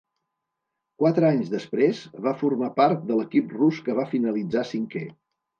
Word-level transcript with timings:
Quatre 1.01 1.27
anys 1.33 1.51
després, 1.51 2.01
va 2.29 2.35
formar 2.41 2.71
part 2.81 3.05
de 3.11 3.21
l'equip 3.21 3.55
rus 3.61 3.83
que 3.89 3.99
va 4.01 4.11
finalitzar 4.15 4.69
cinquè. 4.75 5.05